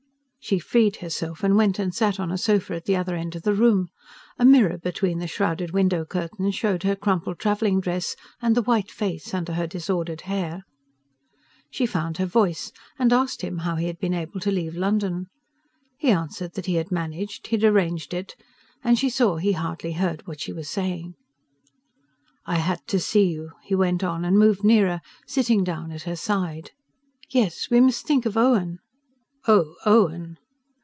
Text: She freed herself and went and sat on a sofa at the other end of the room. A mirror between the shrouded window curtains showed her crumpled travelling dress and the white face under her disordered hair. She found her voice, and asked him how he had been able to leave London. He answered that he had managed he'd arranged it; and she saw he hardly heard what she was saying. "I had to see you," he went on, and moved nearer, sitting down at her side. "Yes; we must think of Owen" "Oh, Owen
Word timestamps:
She 0.43 0.57
freed 0.57 0.97
herself 0.97 1.43
and 1.43 1.55
went 1.55 1.77
and 1.77 1.93
sat 1.93 2.19
on 2.19 2.31
a 2.31 2.37
sofa 2.37 2.73
at 2.75 2.85
the 2.85 2.95
other 2.95 3.15
end 3.15 3.35
of 3.35 3.43
the 3.43 3.53
room. 3.53 3.89
A 4.39 4.43
mirror 4.43 4.79
between 4.79 5.19
the 5.19 5.27
shrouded 5.27 5.69
window 5.69 6.03
curtains 6.03 6.55
showed 6.55 6.81
her 6.81 6.95
crumpled 6.95 7.37
travelling 7.37 7.79
dress 7.79 8.15
and 8.41 8.55
the 8.55 8.63
white 8.63 8.89
face 8.89 9.35
under 9.35 9.53
her 9.53 9.67
disordered 9.67 10.21
hair. 10.21 10.65
She 11.69 11.85
found 11.85 12.17
her 12.17 12.25
voice, 12.25 12.71
and 12.97 13.13
asked 13.13 13.43
him 13.43 13.59
how 13.59 13.75
he 13.75 13.85
had 13.85 13.99
been 13.99 14.15
able 14.15 14.39
to 14.39 14.49
leave 14.51 14.75
London. 14.75 15.27
He 15.99 16.09
answered 16.09 16.53
that 16.55 16.65
he 16.65 16.73
had 16.73 16.91
managed 16.91 17.47
he'd 17.47 17.63
arranged 17.63 18.11
it; 18.11 18.35
and 18.83 18.97
she 18.97 19.11
saw 19.11 19.37
he 19.37 19.51
hardly 19.51 19.91
heard 19.93 20.25
what 20.25 20.41
she 20.41 20.51
was 20.51 20.67
saying. 20.67 21.13
"I 22.47 22.55
had 22.55 22.85
to 22.87 22.99
see 22.99 23.25
you," 23.27 23.51
he 23.63 23.75
went 23.75 24.03
on, 24.03 24.25
and 24.25 24.39
moved 24.39 24.63
nearer, 24.63 25.01
sitting 25.27 25.63
down 25.63 25.91
at 25.91 26.01
her 26.03 26.15
side. 26.17 26.71
"Yes; 27.29 27.69
we 27.69 27.79
must 27.79 28.07
think 28.07 28.25
of 28.25 28.35
Owen" 28.35 28.79
"Oh, 29.47 29.73
Owen 29.87 30.37